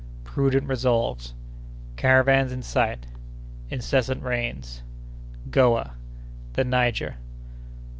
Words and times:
—Prudent 0.23 0.67
Resolves.—Caravans 0.67 2.51
in 2.51 2.63
Sight.—Incessant 2.63 4.23
Rains.—Goa.—The 4.23 6.63
Niger. 6.63 7.17